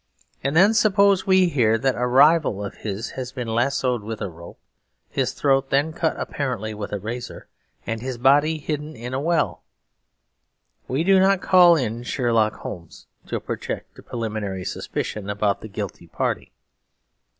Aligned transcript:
And 0.43 0.55
then 0.55 0.73
suppose 0.73 1.27
we 1.27 1.47
hear 1.49 1.77
that 1.77 1.93
a 1.93 2.07
rival 2.07 2.65
of 2.65 2.73
his 2.77 3.11
has 3.11 3.31
been 3.31 3.47
lassoed 3.53 4.01
with 4.01 4.19
a 4.19 4.29
rope, 4.31 4.57
his 5.11 5.31
throat 5.33 5.69
then 5.69 5.93
cut, 5.93 6.19
apparently 6.19 6.73
with 6.73 6.91
a 6.91 6.97
razor, 6.97 7.47
and 7.85 8.01
his 8.01 8.17
body 8.17 8.57
hidden 8.57 8.95
in 8.95 9.13
a 9.13 9.19
well, 9.19 9.61
we 10.87 11.03
do 11.03 11.19
not 11.19 11.39
call 11.39 11.75
in 11.75 12.01
Sherlock 12.01 12.53
Holmes 12.55 13.05
to 13.27 13.39
project 13.39 13.99
a 13.99 14.01
preliminary 14.01 14.65
suspicion 14.65 15.29
about 15.29 15.61
the 15.61 15.67
guilty 15.67 16.07
party. 16.07 16.51